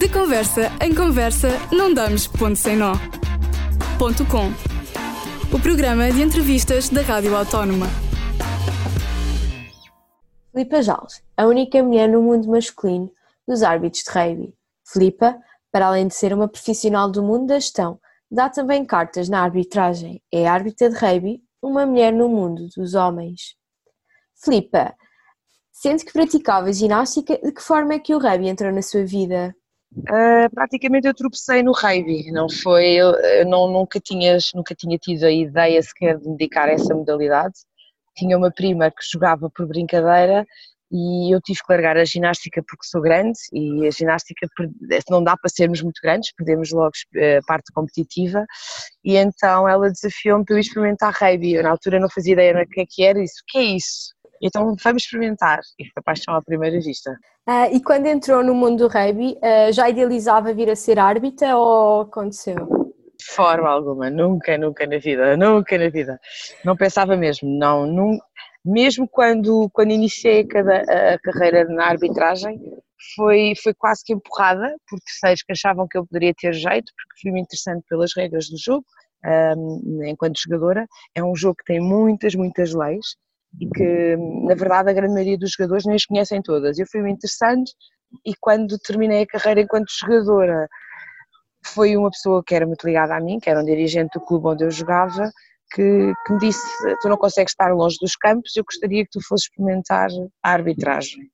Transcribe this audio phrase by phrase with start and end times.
[0.00, 2.94] De conversa em conversa, não damos ponto sem nó.
[3.98, 4.46] Ponto com.
[5.54, 7.84] O programa de entrevistas da Rádio Autónoma.
[10.50, 13.12] Filipa Jales, a única mulher no mundo masculino
[13.46, 14.54] dos árbitros de rugby.
[14.90, 15.38] Filipa,
[15.70, 20.22] para além de ser uma profissional do mundo da gestão, dá também cartas na arbitragem.
[20.32, 23.54] É árbitra de rugby, uma mulher no mundo dos homens.
[24.42, 24.94] Filipa,
[25.70, 29.54] sente que praticava ginástica, de que forma é que o rugby entrou na sua vida?
[29.92, 33.12] Uh, praticamente eu tropecei no rugby, não foi, eu,
[33.46, 37.54] não, nunca, tinha, nunca tinha tido a ideia sequer de me dedicar a essa modalidade.
[38.16, 40.46] Tinha uma prima que jogava por brincadeira
[40.92, 44.46] e eu tive que largar a ginástica porque sou grande e a ginástica
[45.08, 48.44] não dá para sermos muito grandes, perdemos logo a ah, parte competitiva
[49.04, 51.54] e então ela desafiou-me para eu experimentar rugby.
[51.54, 53.34] Eu na altura não fazia ideia do que é que era isso.
[53.42, 54.14] O que é isso?
[54.40, 55.60] Então vamos experimentar.
[55.78, 57.12] E foi paixão à primeira vista.
[57.48, 61.56] Uh, e quando entrou no mundo do rugby, uh, já idealizava vir a ser árbitra
[61.56, 62.56] ou aconteceu?
[63.18, 66.18] De forma alguma, nunca, nunca na vida, nunca na vida.
[66.64, 68.18] Não pensava mesmo, não, não
[68.64, 72.60] mesmo quando, quando iniciei a, a carreira na arbitragem,
[73.14, 77.20] foi, foi quase que empurrada por terceiros que achavam que eu poderia ter jeito, porque
[77.22, 78.84] fui-me interessante pelas regras do jogo,
[79.56, 80.86] um, enquanto jogadora.
[81.14, 83.16] É um jogo que tem muitas, muitas leis,
[83.58, 86.78] e que, na verdade, a grande maioria dos jogadores nem as conhecem todas.
[86.78, 87.72] Eu fui-me interessante
[88.24, 90.68] e quando terminei a carreira enquanto jogadora,
[91.64, 94.48] foi uma pessoa que era muito ligada a mim, que era um dirigente do clube
[94.48, 95.30] onde eu jogava,
[95.72, 96.66] que, que me disse:
[97.00, 100.08] Tu não consegues estar longe dos campos, eu gostaria que tu fosses experimentar
[100.42, 101.30] a arbitragem.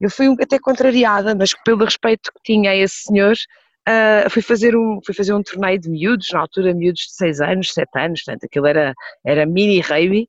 [0.00, 3.34] Eu fui até contrariada, mas pelo respeito que tinha a esse senhor,
[3.88, 7.40] uh, fui, fazer um, fui fazer um torneio de miúdos, na altura miúdos de 6
[7.40, 8.94] anos, 7 anos, portanto aquilo era,
[9.24, 10.26] era mini rugby,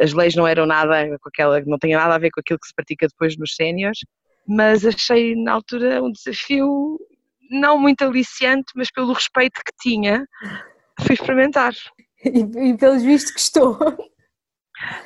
[0.00, 2.66] as leis não eram nada com aquela, não tinha nada a ver com aquilo que
[2.66, 4.00] se pratica depois nos séniores,
[4.46, 6.98] mas achei na altura um desafio
[7.50, 10.26] não muito aliciante, mas pelo respeito que tinha,
[11.00, 11.72] fui experimentar.
[12.22, 13.78] E, e pelos vistos que estou.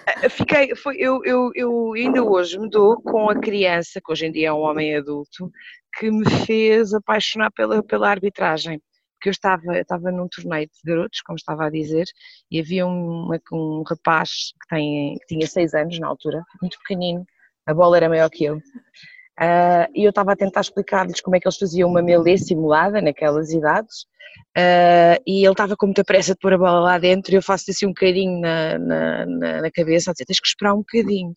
[0.05, 4.27] Eh, fiquei, foi, eu, eu, eu ainda hoje me dou com a criança, que hoje
[4.27, 5.49] em dia é um homem adulto,
[5.97, 8.81] que me fez apaixonar pela, pela arbitragem
[9.25, 12.05] porque eu estava, eu estava num torneio de garotos, como estava a dizer,
[12.51, 17.25] e havia um, um rapaz que, tem, que tinha seis anos na altura, muito pequenino,
[17.67, 21.41] a bola era maior que eu, uh, e eu estava a tentar explicar-lhes como é
[21.41, 24.03] que eles faziam uma melee simulada naquelas idades,
[24.59, 27.43] uh, e ele estava com muita pressa de pôr a bola lá dentro, e eu
[27.43, 31.33] faço assim um na, na, na, na cabeça, a dizer, tens que esperar um bocadinho,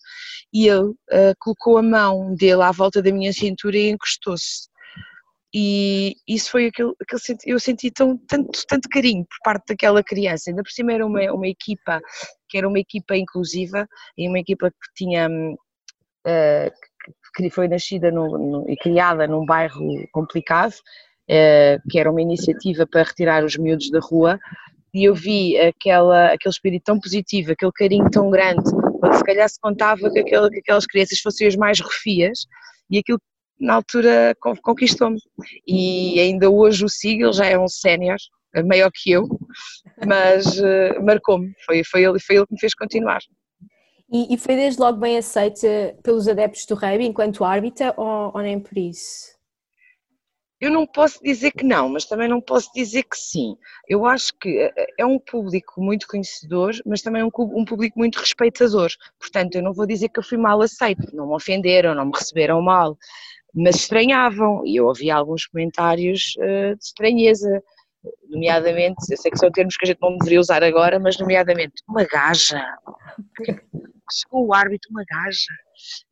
[0.53, 4.66] e ele uh, colocou a mão dele à volta da minha cintura e encostou-se,
[5.53, 10.49] e isso foi aquilo, aquilo eu senti tão, tanto, tanto carinho por parte daquela criança,
[10.49, 12.01] ainda por cima era uma, uma equipa
[12.49, 13.87] que era uma equipa inclusiva
[14.17, 16.71] e uma equipa que tinha uh,
[17.35, 19.79] que foi nascida no, no, e criada num bairro
[20.11, 24.39] complicado, uh, que era uma iniciativa para retirar os miúdos da rua.
[24.93, 28.63] E eu vi aquela, aquele espírito tão positivo, aquele carinho tão grande,
[29.15, 32.47] se calhar se contava que, aquele, que aquelas crianças fossem as mais refias.
[32.89, 33.19] E aquilo
[33.59, 35.19] na altura conquistou-me.
[35.67, 38.17] E ainda hoje o sigo, ele já é um sénior,
[38.65, 39.27] maior que eu,
[40.05, 43.19] mas uh, marcou-me, foi, foi, ele, foi ele que me fez continuar.
[44.11, 45.67] E, e foi desde logo bem aceito
[46.01, 49.37] pelos adeptos do rugby enquanto árbitra ou, ou nem por isso?
[50.59, 53.55] Eu não posso dizer que não, mas também não posso dizer que sim.
[53.87, 58.17] Eu acho que eh, é um público muito conhecedor, mas também um, um público muito
[58.17, 58.89] respeitador.
[59.19, 62.11] Portanto, eu não vou dizer que eu fui mal aceito, não me ofenderam, não me
[62.15, 62.97] receberam mal
[63.57, 67.63] mas estranhavam e eu ouvi alguns comentários uh, de estranheza,
[68.29, 71.73] nomeadamente, eu sei que são termos que a gente não deveria usar agora, mas nomeadamente
[71.87, 72.63] uma gaja.
[74.11, 75.51] Chegou o árbitro, uma gaja.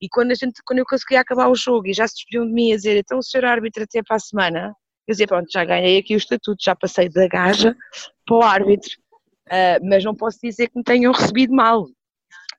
[0.02, 2.54] E quando, a gente, quando eu conseguia acabar o jogo e já se despediam de
[2.54, 4.76] mim a dizer, então o senhor árbitro até para a semana,
[5.08, 7.76] eu dizia, pronto, já ganhei aqui o estatuto, já passei da gaja
[8.26, 8.92] para o árbitro.
[9.48, 11.86] Uh, mas não posso dizer que me tenham recebido mal,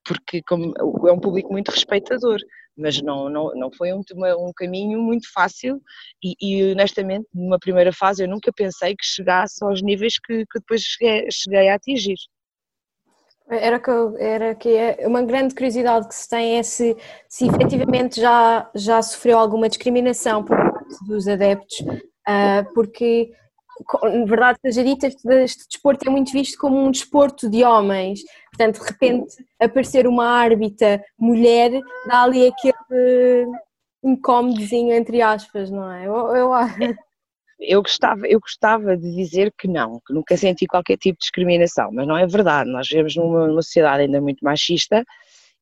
[0.04, 0.72] porque como,
[1.08, 2.38] é um público muito respeitador
[2.76, 4.02] mas não, não, não foi um,
[4.38, 5.80] um caminho muito fácil
[6.22, 10.58] e, e, honestamente numa primeira fase eu nunca pensei que chegasse aos níveis que, que
[10.58, 12.16] depois cheguei, cheguei, a atingir.
[13.48, 16.96] Era que, era que é uma grande curiosidade que se tem é se,
[17.28, 23.30] se efetivamente já, já sofreu alguma discriminação por parte dos adeptos, uh, porque
[24.02, 28.20] na verdade seja dita, este, desporto é muito visto como um desporto de homens,
[28.50, 33.46] portanto, de repente aparecer uma árbitra mulher dá ali aquele
[34.02, 36.06] incómodozinho, entre aspas, não é?
[36.06, 36.50] Eu, eu...
[37.60, 41.90] eu gostava, eu gostava de dizer que não, que nunca senti qualquer tipo de discriminação,
[41.92, 42.70] mas não é verdade.
[42.70, 45.04] Nós vivemos numa, numa sociedade ainda muito machista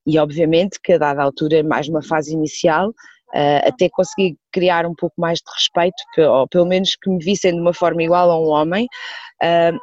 [0.07, 2.93] e, obviamente, que a dada altura, mais numa fase inicial,
[3.35, 7.53] uh, até consegui criar um pouco mais de respeito, ou pelo menos que me vissem
[7.53, 8.87] de uma forma igual a um homem.
[9.43, 9.79] Uh,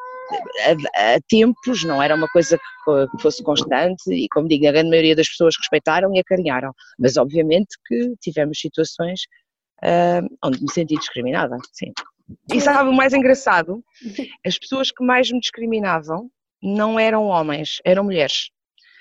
[0.63, 4.71] a, a, tempos, não era uma coisa que, que, fosse constante e, como digo, a
[4.71, 9.21] grande maioria das pessoas respeitaram e acarinharam, mas obviamente que tivemos situações
[9.83, 11.91] uh, onde me senti discriminada, sim.
[12.53, 13.83] E sabe o mais engraçado?
[14.45, 16.29] As pessoas que mais me discriminavam
[16.61, 18.49] não eram homens, eram mulheres.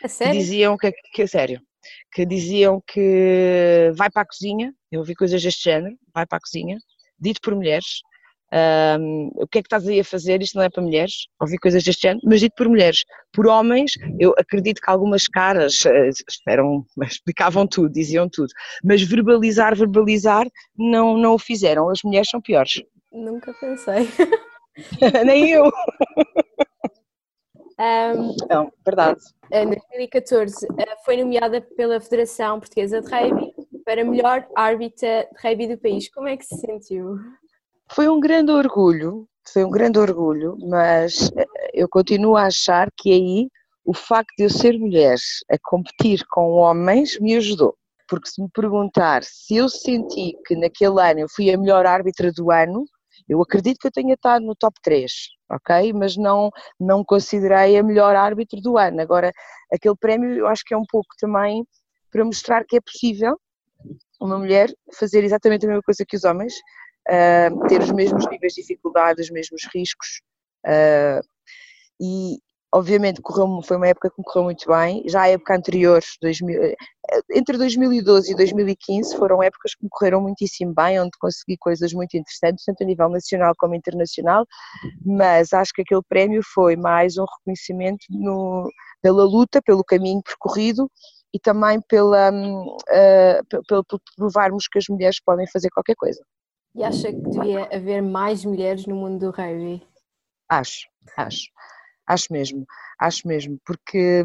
[0.02, 0.32] A sério?
[0.32, 1.60] Diziam que, que, sério,
[2.12, 6.40] que diziam que vai para a cozinha, eu ouvi coisas deste género, vai para a
[6.40, 6.78] cozinha,
[7.18, 8.02] dito por mulheres,
[8.52, 10.42] um, o que é que estás aí a fazer?
[10.42, 13.04] Isto não é para mulheres, ouvi coisas deste género, mas dito por mulheres.
[13.32, 16.10] Por homens, eu acredito que algumas caras uh,
[16.48, 18.48] eram, explicavam tudo, diziam tudo,
[18.82, 21.88] mas verbalizar, verbalizar, não, não o fizeram.
[21.88, 22.82] As mulheres são piores.
[23.12, 24.08] Nunca pensei.
[25.24, 25.70] Nem eu.
[27.80, 29.20] Um, não, verdade.
[29.50, 33.54] Em 2014 eh, foi nomeada pela Federação Portuguesa de Rugby
[33.86, 36.10] para melhor árbitra de rugby do país.
[36.10, 37.16] Como é que se sentiu?
[37.90, 43.10] Foi um grande orgulho, foi um grande orgulho, mas eh, eu continuo a achar que
[43.12, 43.48] aí
[43.82, 45.16] o facto de eu ser mulher
[45.50, 47.74] a competir com homens me ajudou.
[48.06, 52.30] Porque se me perguntar se eu senti que naquele ano eu fui a melhor árbitra
[52.30, 52.84] do ano,
[53.30, 55.12] eu acredito que eu tenha estado no top 3,
[55.52, 55.92] ok?
[55.92, 56.50] Mas não,
[56.80, 59.00] não considerei a melhor árbitro do ano.
[59.00, 59.32] Agora,
[59.72, 61.64] aquele prémio eu acho que é um pouco também
[62.10, 63.38] para mostrar que é possível
[64.20, 64.68] uma mulher
[64.98, 66.54] fazer exatamente a mesma coisa que os homens,
[67.08, 70.20] uh, ter os mesmos níveis de dificuldade, os mesmos riscos.
[70.66, 71.22] Uh,
[72.00, 72.38] e
[72.72, 75.02] obviamente correu, foi uma época que me correu muito bem.
[75.06, 76.76] Já a época anterior, 2000, eh,
[77.34, 82.16] entre 2012 e 2015, foram épocas que me correram muitíssimo bem, onde consegui coisas muito
[82.16, 84.46] interessantes, tanto a nível nacional como internacional.
[85.04, 88.70] Mas acho que aquele prémio foi mais um reconhecimento no,
[89.02, 90.90] pela luta, pelo caminho percorrido
[91.32, 96.22] e também pela, uh, pelo, pelo provarmos que as mulheres podem fazer qualquer coisa.
[96.74, 99.82] E acha que devia haver mais mulheres no mundo do rugby?
[100.48, 100.86] Acho,
[101.16, 101.48] acho,
[102.12, 102.66] acho mesmo,
[102.98, 104.24] acho mesmo, porque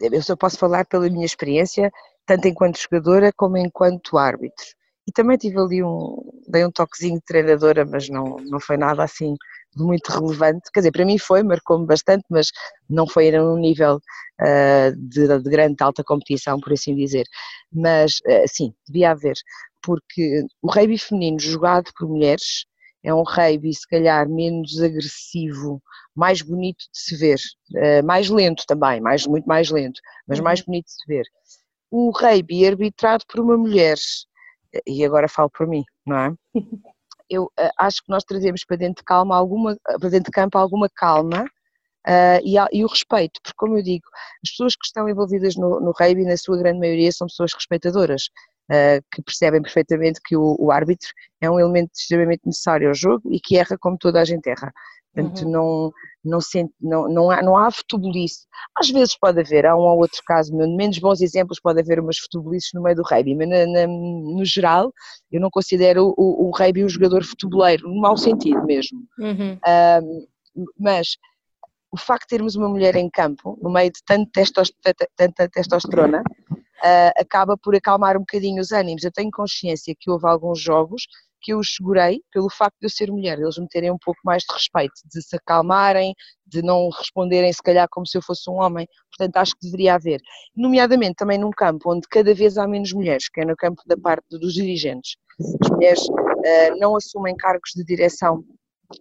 [0.00, 1.90] eu só posso falar pela minha experiência,
[2.26, 4.66] tanto enquanto jogadora como enquanto árbitro.
[5.06, 6.16] E também tive ali um,
[6.48, 9.34] dei um toquezinho de treinadora, mas não, não foi nada assim
[9.74, 10.70] muito relevante.
[10.72, 12.48] Quer dizer, para mim foi, marcou-me bastante, mas
[12.90, 17.24] não foi a um nível uh, de, de, grande, alta competição, por assim dizer.
[17.72, 19.36] Mas, uh, sim, devia haver
[19.82, 22.66] porque o rugby feminino jogado por mulheres
[23.08, 25.82] é um rugby se calhar menos agressivo,
[26.14, 27.38] mais bonito de se ver,
[27.74, 30.66] uh, mais lento também, mais, muito mais lento, mas mais uhum.
[30.66, 31.24] bonito de se ver.
[31.90, 33.96] O rugby arbitrado por uma mulher,
[34.86, 36.34] e agora falo por mim, não é?
[37.30, 40.56] Eu uh, acho que nós trazemos para dentro de calma alguma, para dentro de campo
[40.56, 41.44] alguma calma
[42.06, 44.04] uh, e, e, o respeito, porque como eu digo,
[44.42, 48.28] as pessoas que estão envolvidas no, no rugby, na sua grande maioria, são pessoas respeitadoras
[48.70, 51.08] uh, que percebem perfeitamente que o, o, árbitro
[51.40, 54.72] é um elemento extremamente necessário ao jogo e que erra como toda a gente erra.
[55.14, 55.50] Portanto, uhum.
[55.50, 55.92] não,
[56.24, 58.46] não, sente, não, não, há, não há futebolice.
[58.76, 62.18] Às vezes pode haver, há um ou outro caso, menos bons exemplos, pode haver umas
[62.18, 64.92] futebolices no meio do rugby, mas na, na, no geral
[65.32, 69.00] eu não considero o, o rugby um jogador futeboleiro, no mau sentido mesmo.
[69.18, 69.54] Uhum.
[69.54, 70.28] Uh,
[70.78, 71.16] mas
[71.90, 76.22] o facto de termos uma mulher em campo, no meio de tanta testosterona,
[76.78, 79.04] uh, acaba por acalmar um bocadinho os ânimos.
[79.04, 81.02] Eu tenho consciência que houve alguns jogos
[81.40, 84.20] que eu os segurei pelo facto de eu ser mulher, eles me terem um pouco
[84.24, 86.14] mais de respeito, de se acalmarem,
[86.46, 89.94] de não responderem se calhar como se eu fosse um homem, portanto acho que deveria
[89.94, 90.20] haver,
[90.56, 93.96] nomeadamente também num campo onde cada vez há menos mulheres, que é no campo da
[93.96, 95.16] parte dos dirigentes.
[95.62, 98.44] As mulheres uh, não assumem cargos de direção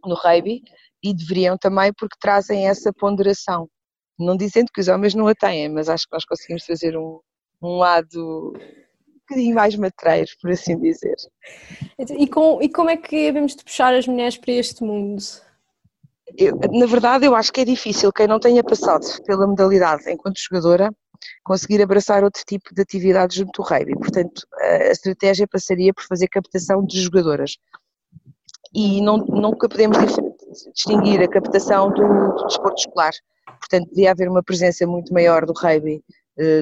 [0.06, 0.62] no rugby
[1.04, 3.68] e deveriam também porque trazem essa ponderação.
[4.20, 7.20] Não dizendo que os homens não a têm, mas acho que nós conseguimos trazer um,
[7.62, 11.16] um lado um bocadinho mais matreiro, por assim dizer.
[12.18, 15.22] E, com, e como é que devemos de puxar as mulheres para este mundo?
[16.38, 20.40] Eu, na verdade, eu acho que é difícil quem não tenha passado pela modalidade enquanto
[20.40, 20.94] jogadora
[21.44, 23.96] conseguir abraçar outro tipo de atividade junto ao rugby.
[23.96, 27.58] Portanto, a estratégia passaria por fazer captação de jogadoras.
[28.74, 29.98] E não, nunca podemos
[30.74, 32.04] distinguir a captação do,
[32.36, 33.14] do desporto escolar.
[33.60, 36.04] Portanto, devia haver uma presença muito maior do rugby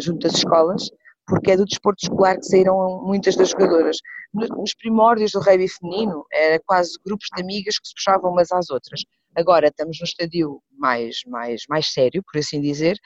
[0.02, 0.90] junto às escolas,
[1.28, 3.98] porque é do desporto escolar que saíram muitas das jogadoras.
[4.34, 8.70] Nos primórdios do rugby feminino, era quase grupos de amigas que se puxavam umas às
[8.70, 9.02] outras.
[9.36, 12.98] Agora estamos num estadio mais, mais, mais sério, por assim dizer,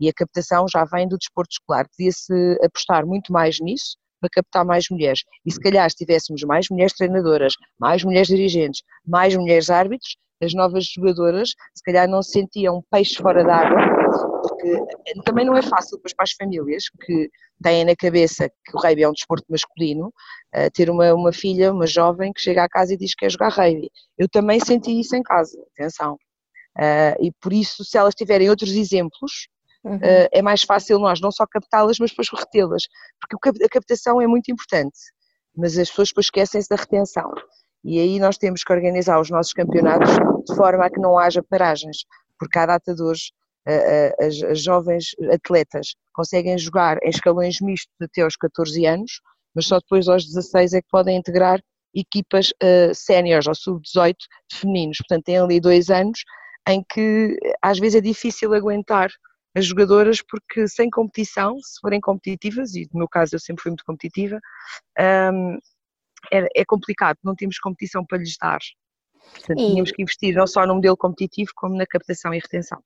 [0.00, 1.86] e a captação já vem do desporto escolar.
[1.88, 5.22] Podia-se apostar muito mais nisso para captar mais mulheres.
[5.44, 10.52] E se calhar se tivéssemos mais mulheres treinadoras, mais mulheres dirigentes, mais mulheres árbitros, as
[10.54, 13.78] novas jogadoras se calhar não se sentiam peixe fora d'água,
[15.24, 17.30] também não é fácil para as famílias que
[17.62, 20.08] têm na cabeça que o rugby é um desporto masculino,
[20.54, 23.30] uh, ter uma, uma filha, uma jovem que chega à casa e diz que quer
[23.30, 23.90] jogar rugby.
[24.18, 26.18] Eu também senti isso em casa, atenção.
[27.20, 29.48] e por isso, se elas tiverem outros exemplos,
[29.84, 29.98] uhum.
[30.32, 32.82] é mais fácil nós não só captá-las, mas depois retê-las,
[33.20, 34.98] porque a captação é muito importante,
[35.56, 37.32] mas as pessoas depois esquecem-se da retenção.
[37.82, 40.10] E aí nós temos que organizar os nossos campeonatos
[40.44, 41.98] de forma a que não haja paragens,
[42.36, 43.30] porque à data de hoje
[44.18, 49.20] as, as jovens atletas conseguem jogar em escalões mistos até aos 14 anos,
[49.54, 51.60] mas só depois aos 16 é que podem integrar
[51.94, 54.14] equipas uh, séniores ou sub-18
[54.50, 54.98] de femininos.
[54.98, 56.20] Portanto, têm ali dois anos
[56.68, 59.08] em que às vezes é difícil aguentar
[59.54, 63.70] as jogadoras porque sem competição, se forem competitivas, e no meu caso eu sempre fui
[63.70, 64.38] muito competitiva,
[65.32, 65.58] um,
[66.30, 68.58] é, é, complicado, não temos competição para lhes dar.
[69.32, 72.82] Portanto, tínhamos que investir não só no modelo competitivo como na captação e retenção.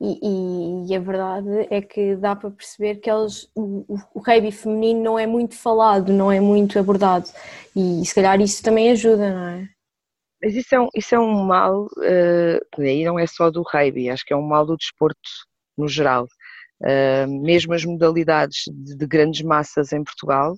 [0.00, 4.52] E, e, e, a verdade é que dá para perceber que eles, o, o rugby
[4.52, 7.28] feminino não é muito falado, não é muito abordado
[7.74, 9.68] e se calhar isso também ajuda, não é?
[10.42, 14.10] Mas isso é um, isso é um mal, uh, aí não é só do rugby,
[14.10, 15.20] acho que é um mal do desporto
[15.78, 16.26] no geral.
[16.80, 20.56] Uh, mesmo as modalidades de, de grandes massas em Portugal,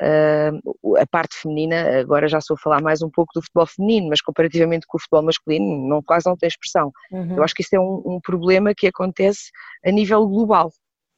[0.00, 4.20] a parte feminina, agora já estou a falar mais um pouco do futebol feminino, mas
[4.20, 6.90] comparativamente com o futebol masculino, não, quase não tem expressão.
[7.12, 7.36] Uhum.
[7.36, 9.50] Eu acho que isso é um, um, problema que acontece
[9.84, 10.72] a nível global.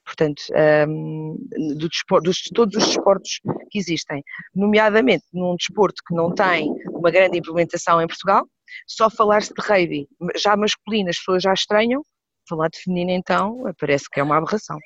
[0.05, 0.43] Portanto,
[0.89, 1.37] um,
[1.79, 4.21] do desporto, dos, todos os desportos que existem,
[4.55, 8.45] nomeadamente num desporto que não tem uma grande implementação em Portugal,
[8.87, 12.03] só falar-se de rugby, já masculino, as pessoas já estranham,
[12.49, 14.79] falar de feminino então parece que é uma aberração.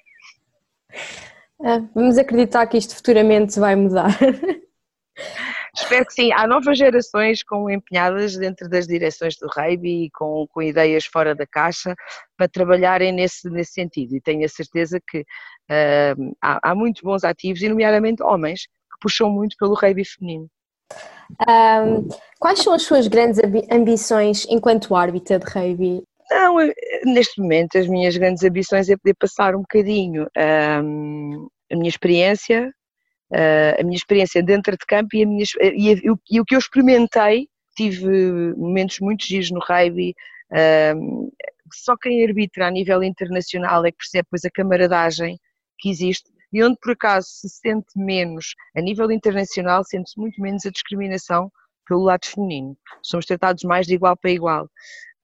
[1.63, 4.11] É, vamos acreditar que isto futuramente vai mudar.
[5.75, 6.33] Espero que sim.
[6.33, 11.35] Há novas gerações com empenhadas dentro das direções do rugby e com, com ideias fora
[11.35, 11.95] da caixa
[12.37, 14.17] para trabalharem nesse, nesse sentido.
[14.17, 18.99] E tenho a certeza que uh, há, há muito bons ativos, e nomeadamente homens, que
[19.01, 20.49] puxam muito pelo rugby feminino.
[21.49, 22.09] Um,
[22.39, 26.03] quais são as suas grandes ambições enquanto árbitra de rugby?
[26.31, 26.57] Não,
[27.05, 30.27] neste momento as minhas grandes ambições é poder passar um bocadinho
[30.85, 32.73] um, a minha experiência,
[33.33, 36.59] uh, a minha experiência dentro de campo e, minha, e, e, e, o que eu
[36.59, 40.15] experimentei, tive momentos muito giros no rugby,
[40.97, 41.31] um,
[41.73, 45.39] só quem arbitra a nível internacional é que percebe pois a camaradagem
[45.79, 50.65] que existe e onde por acaso se sente menos, a nível internacional sente-se muito menos
[50.65, 51.51] a discriminação
[51.87, 52.77] pelo lado feminino.
[53.03, 54.69] Somos tratados mais de igual para igual.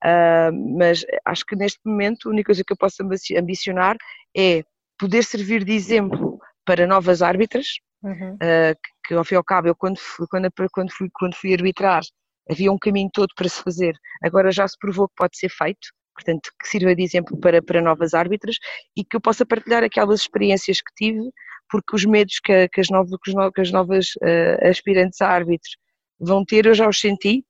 [0.04, 3.02] Uh, mas acho que neste momento a única coisa que eu posso
[3.36, 3.96] ambicionar
[4.36, 4.64] é
[4.98, 7.66] poder servir de exemplo para novas árbitras,
[8.02, 8.34] uhum.
[8.34, 11.34] uh, que, que, ao fim e ao cabo eu quando fui, quando, quando, fui, quando
[11.34, 12.02] fui arbitrar
[12.50, 15.88] havia um caminho todo para se fazer, agora já se provou que pode ser feito,
[16.14, 18.56] portanto que sirva de exemplo para, para novas árbitras
[18.96, 21.30] e que eu possa partilhar aquelas experiências que tive,
[21.70, 23.18] porque os medos que, que, as, novas,
[23.54, 25.76] que as novas uh, aspirantes a árbitros
[26.20, 27.44] vão ter eu já os senti,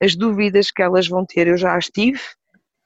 [0.00, 2.20] as dúvidas que elas vão ter eu já as tive.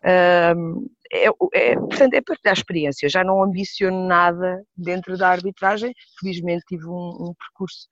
[0.05, 3.09] Um, é, é, portanto, é partilhar experiência.
[3.09, 5.95] Já não ambiciono nada dentro da arbitragem.
[6.21, 7.87] Felizmente tive um, um percurso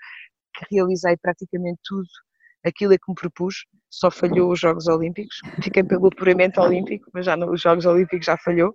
[0.55, 2.09] que realizei praticamente tudo
[2.65, 3.65] aquilo a que me propus.
[3.89, 5.37] Só falhou os Jogos Olímpicos.
[5.63, 8.75] Fiquei pelo apuramento olímpico, mas já nos Jogos Olímpicos já falhou.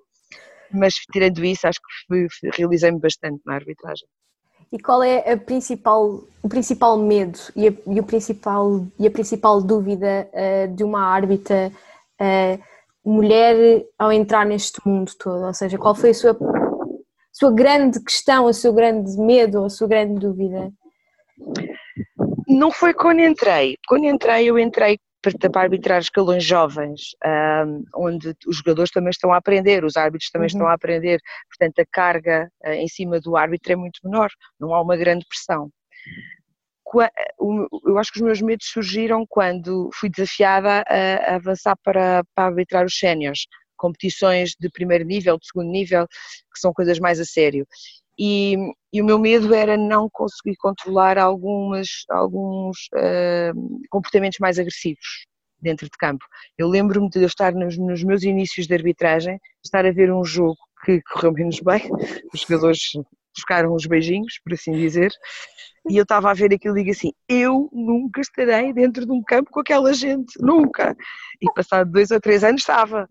[0.72, 4.08] Mas tirando isso, acho que realizei-me bastante na arbitragem.
[4.72, 9.12] E qual é a principal, o principal medo e a, e o principal, e a
[9.12, 11.72] principal dúvida uh, de uma árbitra
[12.20, 12.64] uh,
[13.10, 15.46] mulher ao entrar neste mundo todo?
[15.46, 16.38] Ou seja, qual foi a sua,
[17.32, 20.72] sua grande questão, o seu grande medo, a sua grande dúvida?
[22.48, 23.78] Não foi quando entrei.
[23.88, 25.00] Quando entrei, eu entrei
[25.36, 27.16] para arbitrar escalões jovens,
[27.66, 30.48] um, onde os jogadores também estão a aprender, os árbitros também uhum.
[30.48, 31.20] estão a aprender,
[31.50, 34.30] portanto a carga uh, em cima do árbitro é muito menor,
[34.60, 35.70] não há uma grande pressão.
[37.86, 42.86] Eu acho que os meus medos surgiram quando fui desafiada a, avançar para, para arbitrar
[42.86, 47.68] os séniores, competições de primeiro nível, de segundo nível, que são coisas mais a sério.
[48.20, 48.56] E,
[48.92, 55.26] e, o meu medo era não conseguir controlar algumas, alguns uh, comportamentos mais agressivos
[55.62, 56.24] dentro de campo.
[56.58, 60.24] Eu lembro-me de eu estar nos, nos, meus inícios de arbitragem, estar a ver um
[60.24, 61.82] jogo que correu menos bem,
[62.34, 62.80] os jogadores
[63.36, 65.12] buscaram uns beijinhos, por assim dizer,
[65.90, 69.22] e eu estava a ver aquilo e digo assim, eu nunca estarei dentro de um
[69.24, 70.96] campo com aquela gente, nunca.
[71.42, 73.08] E passado dois ou três anos estava.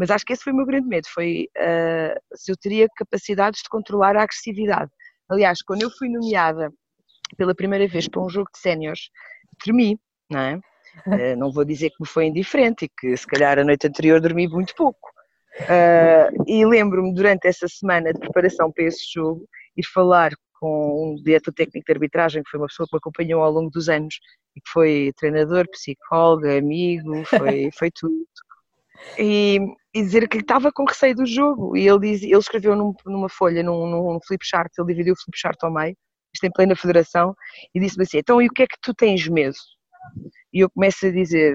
[0.00, 3.60] Mas acho que esse foi o meu grande medo, foi uh, se eu teria capacidades
[3.62, 4.90] de controlar a agressividade.
[5.28, 6.72] Aliás, quando eu fui nomeada
[7.36, 9.10] pela primeira vez para um jogo de séniores,
[9.62, 10.60] tremi, não é?
[11.06, 14.22] Uh, não vou dizer que me foi indiferente e que se calhar a noite anterior
[14.22, 15.10] dormi muito pouco,
[15.58, 21.22] Uh, e lembro-me durante essa semana de preparação para esse jogo ir falar com um
[21.22, 24.20] diretor técnico de arbitragem, que foi uma pessoa que me acompanhou ao longo dos anos
[24.56, 28.14] e que foi treinador, psicólogo, amigo, foi, foi tudo.
[29.18, 29.58] E,
[29.94, 31.76] e, dizer que ele estava com receio do jogo.
[31.76, 35.16] E ele, diz, ele escreveu num, numa folha, num, num flip chart, ele dividiu o
[35.16, 35.96] flip chart ao meio,
[36.32, 37.34] isto em plena federação,
[37.74, 39.56] e disse-me assim: então, e o que é que tu tens medo?
[40.52, 41.54] E eu começo a dizer: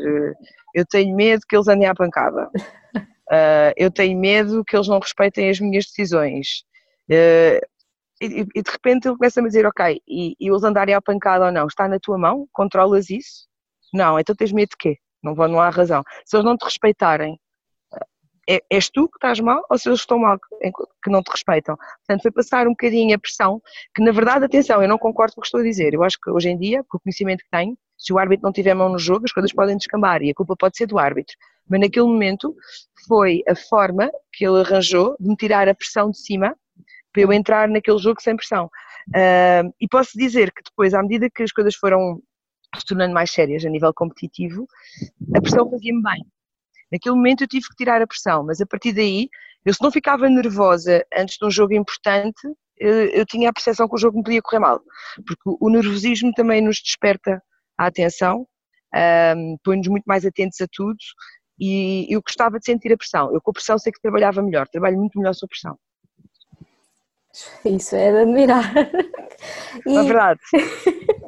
[0.74, 2.50] eu tenho medo que eles andem à pancada.
[2.96, 6.64] Uh, eu tenho medo que eles não respeitem as minhas decisões.
[7.10, 7.64] Uh,
[8.22, 11.02] e, e, de repente ele começa a me dizer: Ok, e, e eles andarem à
[11.02, 12.48] pancada ou não, está na tua mão?
[12.52, 13.48] Controlas isso?
[13.94, 14.98] Não, então tens medo de quê?
[15.26, 16.04] Não, não há razão.
[16.26, 17.40] Se eles não te respeitarem,
[18.48, 20.38] é, és tu que estás mal ou se eles estão mal
[21.04, 21.76] que não te respeitam?
[21.76, 23.62] Portanto, foi passar um bocadinho a pressão,
[23.94, 25.94] que na verdade, atenção, eu não concordo com o que estou a dizer.
[25.94, 28.52] Eu acho que hoje em dia, com o conhecimento que tenho, se o árbitro não
[28.52, 31.36] tiver mão no jogo, as coisas podem descambar e a culpa pode ser do árbitro.
[31.68, 32.56] Mas naquele momento
[33.08, 36.56] foi a forma que ele arranjou de me tirar a pressão de cima
[37.12, 38.70] para eu entrar naquele jogo sem pressão.
[39.10, 42.22] Uh, e posso dizer que depois, à medida que as coisas foram
[42.78, 44.68] se tornando mais sérias a nível competitivo,
[45.36, 46.26] a pressão fazia-me bem.
[46.92, 49.30] Naquele momento eu tive que tirar a pressão, mas a partir daí,
[49.66, 53.88] eu se não ficava nervosa antes de um jogo importante, eu, eu tinha a percepção
[53.88, 54.82] que o jogo me podia correr mal,
[55.26, 57.42] porque o nervosismo também nos desperta
[57.78, 58.48] a atenção,
[59.36, 60.98] um, põe-nos muito mais atentos a tudo
[61.60, 63.34] e eu gostava de sentir a pressão.
[63.34, 65.78] Eu com a pressão sei que trabalhava melhor, trabalho muito melhor sob pressão.
[67.66, 68.74] Isso é de admirar.
[69.86, 70.40] E, é verdade.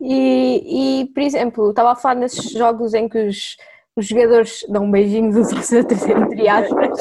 [0.00, 3.56] e, e, por exemplo, estava a falar nesses jogos em que os,
[3.96, 6.98] os jogadores dão um beijinho dos outros, entre aspas.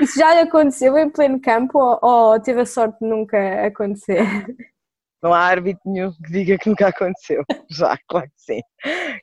[0.00, 4.24] Isso já lhe aconteceu em pleno campo ou, ou teve a sorte de nunca acontecer?
[5.22, 7.44] Não há árbitro nenhum que diga que nunca aconteceu.
[7.70, 8.60] Já, claro que sim.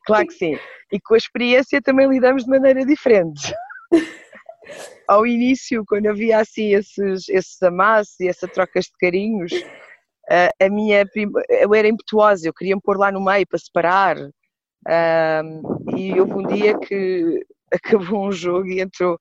[0.06, 0.58] Claro que sim.
[0.92, 3.54] E com a experiência também lidamos de maneira diferente.
[5.08, 9.52] Ao início, quando havia assim esses, esses amassos e essa trocas de carinhos,
[10.60, 11.06] a minha
[11.50, 14.18] eu era impetuosa, eu queria me pôr lá no meio para separar.
[15.96, 19.18] e houve um dia que acabou um jogo e entrou,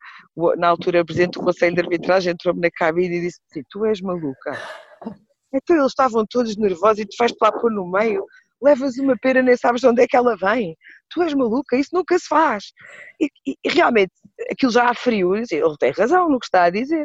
[0.56, 3.84] na altura, o presidente do Conselho de Arbitragem entrou-me na cabine e disse assim: Tu
[3.84, 4.52] és maluca
[5.54, 8.24] então eles estavam todos nervosos e tu vais-te lá pôr no meio,
[8.62, 10.76] levas uma pera nem sabes de onde é que ela vem.
[11.10, 12.72] Tu és maluca, isso nunca se faz.
[13.20, 14.12] E, e, e realmente,
[14.50, 15.46] aquilo já há frio, ele
[15.78, 17.04] tem razão no que está a dizer.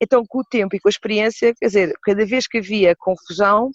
[0.00, 3.70] Então, com o tempo e com a experiência, quer dizer, cada vez que havia confusão,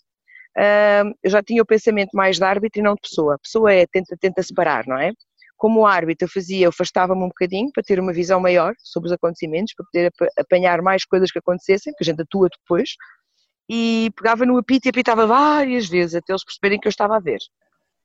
[1.24, 3.36] eu já tinha o pensamento mais de árbitro e não de pessoa.
[3.36, 5.12] A pessoa é tenta, tenta separar, não é?
[5.58, 9.14] Como árbitro eu fazia, eu afastava-me um bocadinho para ter uma visão maior sobre os
[9.14, 12.90] acontecimentos, para poder apanhar mais coisas que acontecessem, que a gente atua depois,
[13.70, 17.20] e pegava no apito e apitava várias vezes até eles perceberem que eu estava a
[17.20, 17.40] ver.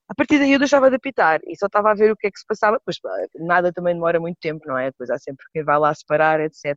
[0.09, 2.31] A partir daí eu deixava de apitar e só estava a ver o que é
[2.31, 2.97] que se passava, pois
[3.37, 4.87] nada também demora muito tempo, não é?
[4.91, 6.77] Depois há sempre quem vai lá separar, etc.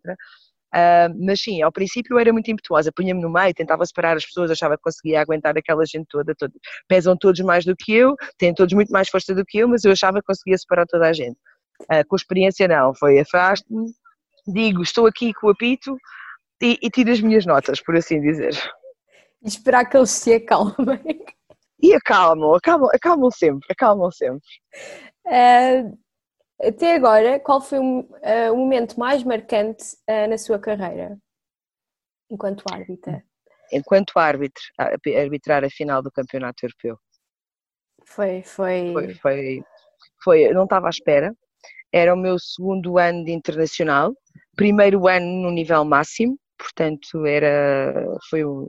[0.73, 4.25] Uh, mas sim, ao princípio eu era muito impetuosa, punha-me no meio, tentava separar as
[4.25, 6.51] pessoas, achava que conseguia aguentar aquela gente toda, toda,
[6.87, 9.83] pesam todos mais do que eu, têm todos muito mais força do que eu, mas
[9.83, 11.37] eu achava que conseguia separar toda a gente.
[11.83, 13.85] Uh, com a experiência não, foi afaste-me,
[14.47, 15.95] digo, estou aqui com o apito,
[16.63, 18.53] e, e tiro as minhas notas, por assim dizer.
[19.43, 21.23] E esperar que eles se acalmem.
[21.81, 24.47] E acalmam, acalmam, acalmam sempre, acalmam sempre.
[25.27, 25.97] Uh,
[26.61, 31.17] até agora, qual foi o, uh, o momento mais marcante uh, na sua carreira
[32.29, 33.23] enquanto árbitra?
[33.71, 36.97] Enquanto árbitro, arbitrar a final do Campeonato Europeu.
[38.05, 38.91] Foi, foi.
[38.91, 39.63] Foi, foi,
[40.23, 41.33] foi não estava à espera.
[41.91, 44.13] Era o meu segundo ano de internacional,
[44.55, 48.67] primeiro ano no nível máximo, portanto era, foi um,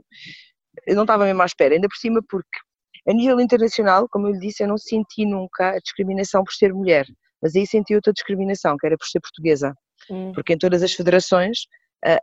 [0.85, 2.59] eu não estava mesmo à espera, ainda por cima porque
[3.07, 6.73] a nível internacional, como eu lhe disse, eu não senti nunca a discriminação por ser
[6.73, 7.05] mulher,
[7.41, 9.73] mas aí senti outra discriminação, que era por ser portuguesa,
[10.09, 10.31] hum.
[10.33, 11.59] porque em todas as federações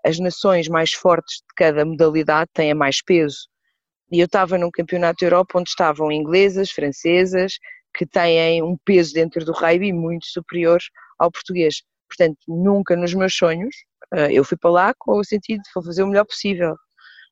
[0.07, 3.49] as nações mais fortes de cada modalidade têm a mais peso,
[4.13, 7.55] e eu estava num campeonato da Europa onde estavam inglesas, francesas,
[7.93, 10.79] que têm um peso dentro do rugby muito superior
[11.19, 11.83] ao português.
[12.09, 13.75] Portanto, nunca nos meus sonhos
[14.13, 16.75] Uh, eu fui para lá com o sentido de fazer o melhor possível.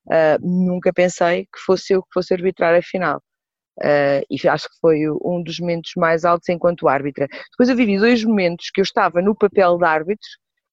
[0.06, 3.22] Uh, nunca pensei que fosse eu que fosse arbitrar a final.
[3.82, 7.26] Uh, e acho que foi um dos momentos mais altos enquanto árbitra.
[7.50, 10.28] Depois eu vivi dois momentos que eu estava no papel de árbitro,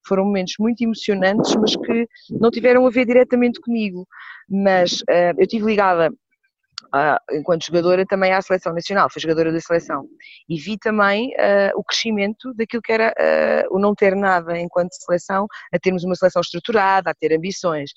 [0.05, 4.05] foram momentos muito emocionantes, mas que não tiveram a ver diretamente comigo.
[4.49, 9.59] Mas uh, eu estive ligada uh, enquanto jogadora também à seleção nacional, fui jogadora da
[9.61, 10.03] seleção
[10.49, 11.31] e vi também
[11.75, 13.13] o crescimento daquilo que era
[13.71, 17.91] o não ter nada enquanto seleção, a termos uma seleção estruturada, a ter ambições.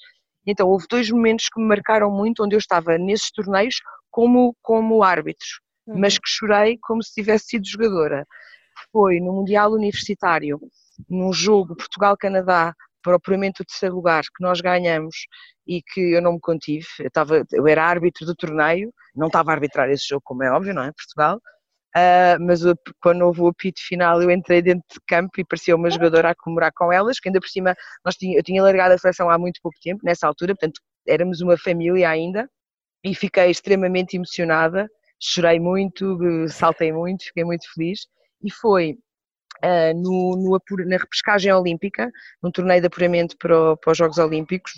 [0.47, 3.77] Então houve dois momentos que me marcaram muito onde eu estava nesses torneios
[4.11, 5.47] como, como árbitro,
[5.87, 5.99] uhum.
[5.99, 8.27] mas que chorei como se tivesse sido jogadora.
[8.93, 10.59] Foi no Mundial Universitário
[11.09, 15.17] num jogo Portugal-Canadá para o terceiro lugar que nós ganhamos
[15.67, 19.51] e que eu não me contive, eu, estava, eu era árbitro do torneio, não estava
[19.51, 20.93] a arbitrar esse jogo, como é óbvio, não é?
[20.93, 21.39] Portugal,
[21.97, 25.77] uh, mas eu, quando houve o apito final eu entrei dentro de campo e parecia
[25.77, 28.95] uma jogadora a comemorar com elas, que ainda por cima nós tinha, eu tinha largado
[28.95, 32.49] a seleção há muito pouco tempo, nessa altura, portanto éramos uma família ainda,
[33.05, 36.17] e fiquei extremamente emocionada, chorei muito,
[36.49, 38.07] saltei muito, fiquei muito feliz,
[38.43, 38.99] e foi
[39.65, 42.11] uh, no, no, na repescagem olímpica,
[42.43, 44.73] num torneio de apuramento para, o, para os Jogos Olímpicos,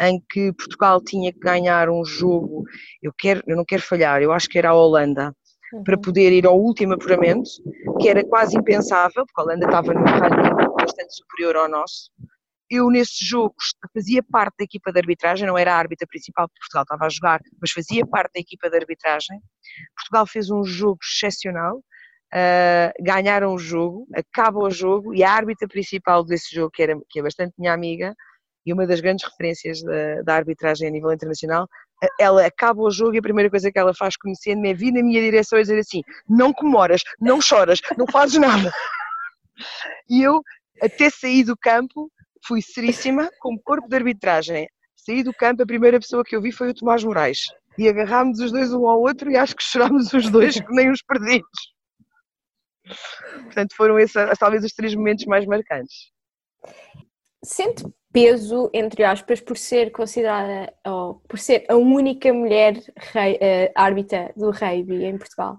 [0.00, 2.64] em que Portugal tinha que ganhar um jogo,
[3.02, 5.34] eu, quero, eu não quero falhar, eu acho que era a Holanda,
[5.72, 5.84] uhum.
[5.84, 7.50] para poder ir ao último apuramento,
[8.00, 12.10] que era quase impensável, porque a Holanda estava num ranking bastante superior ao nosso.
[12.70, 13.54] Eu, nesse jogo,
[13.92, 17.08] fazia parte da equipa de arbitragem, não era a árbitra principal, porque Portugal estava a
[17.08, 19.40] jogar, mas fazia parte da equipa de arbitragem.
[19.96, 25.66] Portugal fez um jogo excepcional, uh, ganharam o jogo, acaba o jogo, e a árbitra
[25.66, 28.14] principal desse jogo, que, era, que é bastante minha amiga,
[28.64, 31.66] e uma das grandes referências da, da, arbitragem a nível internacional,
[32.18, 35.02] ela acaba o jogo e a primeira coisa que ela faz conhecendo-me é vir na
[35.02, 38.70] minha direção e dizer assim, não comemoras, não choras, não fazes nada.
[40.08, 40.40] E eu,
[40.80, 42.10] até sair do campo,
[42.44, 44.66] fui seríssima, como corpo de arbitragem.
[44.96, 47.40] Saí do campo, a primeira pessoa que eu vi foi o Tomás Moraes.
[47.78, 51.02] E agarrámos os dois um ao outro e acho que chorámos os dois, nem os
[51.02, 51.74] perdidos.
[53.44, 56.10] Portanto, foram esses, talvez os três momentos mais marcantes.
[57.44, 63.72] Sente peso, entre aspas, por ser considerada, ou por ser a única mulher rei, uh,
[63.74, 65.58] árbitra do rugby em Portugal?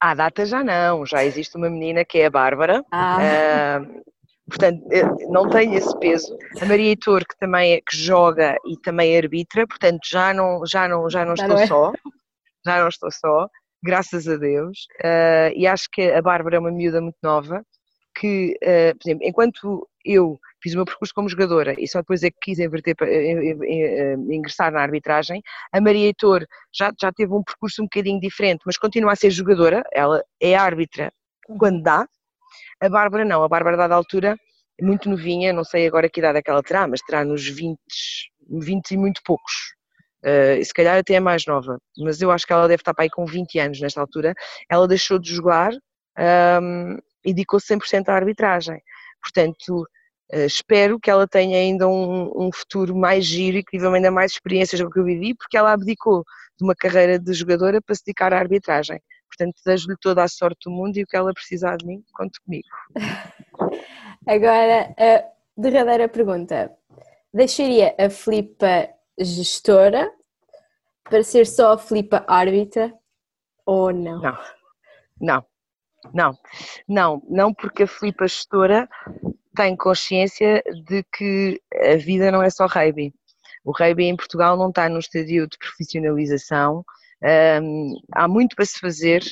[0.00, 3.80] À data já não, já existe uma menina que é a Bárbara, ah.
[3.80, 4.02] uh,
[4.48, 4.84] portanto
[5.28, 6.36] não tem esse peso.
[6.60, 10.88] A Maria Heitor que também é, que joga e também arbitra, portanto já não, já
[10.88, 11.66] não, já não já estou não é.
[11.66, 11.92] só,
[12.64, 13.48] já não estou só,
[13.82, 17.62] graças a Deus, uh, e acho que a Bárbara é uma miúda muito nova,
[18.18, 22.22] que, uh, por exemplo, enquanto eu fiz o meu percurso como jogadora e só depois
[22.22, 27.42] é que quis inverter, eh, ingressar na arbitragem, a Maria Heitor já, já teve um
[27.42, 31.12] percurso um bocadinho diferente, mas continua a ser jogadora, ela é árbitra
[31.58, 32.08] quando dá,
[32.80, 34.36] a Bárbara não, a Bárbara dada altura
[34.78, 37.46] é muito novinha, não sei agora que idade é que ela terá, mas terá nos
[37.48, 37.78] 20,
[38.48, 39.74] 20 e muito poucos.
[40.22, 43.04] Uh, se calhar até é mais nova, mas eu acho que ela deve estar para
[43.04, 44.34] aí com 20 anos nesta altura.
[44.68, 45.72] Ela deixou de jogar
[46.62, 48.80] um, e dedicou-se 100% à arbitragem.
[49.22, 49.86] Portanto,
[50.34, 54.10] uh, espero que ela tenha ainda um, um, futuro mais giro e que viva ainda
[54.10, 56.24] mais experiências do que eu vivi, porque ela abdicou
[56.58, 59.00] de uma carreira de jogadora para se dedicar à arbitragem.
[59.28, 62.40] Portanto, desejo-lhe toda a sorte do mundo e o que ela precisar de mim, conte
[62.40, 62.68] comigo.
[64.26, 65.24] Agora, a
[65.56, 66.72] derradeira pergunta.
[67.32, 70.10] Deixaria a Filipa gestora
[71.04, 72.92] para ser só a Filipa árbitra
[73.64, 74.20] ou não?
[74.20, 74.38] Não,
[75.20, 75.46] não,
[76.12, 76.38] não,
[76.88, 78.88] não, não porque a Filipa gestora
[79.54, 83.12] tem consciência de que a vida não é só rugby.
[83.64, 86.84] O rugby em Portugal não está num estadio de profissionalização,
[87.22, 89.22] um, há muito para se fazer,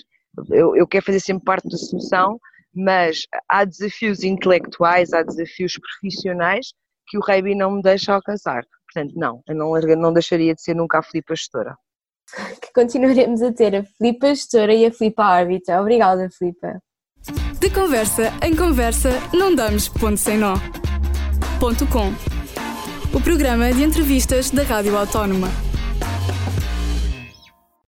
[0.51, 2.39] eu, eu quero fazer sempre parte da solução,
[2.75, 6.73] mas há desafios intelectuais, há desafios profissionais
[7.07, 8.65] que o rugby não me deixa alcançar.
[8.93, 11.77] Portanto, não, eu não, não deixaria de ser nunca a Filipa Gestora.
[12.61, 15.81] Que continuaremos a ter a Filipa Gestora e a Filipa Árbitra.
[15.81, 16.81] Obrigada, Filipa.
[17.61, 20.55] De conversa em conversa, não damos ponto sem nó.
[21.61, 22.09] Ponto com.
[23.17, 25.49] O programa de entrevistas da Rádio Autónoma.